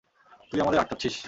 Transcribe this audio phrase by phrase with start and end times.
[0.51, 1.15] তুই আমাদের আটকাচ্ছিস।